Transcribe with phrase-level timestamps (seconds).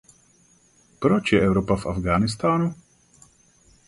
[0.99, 2.75] Proč je Evropa v Afghánistánu?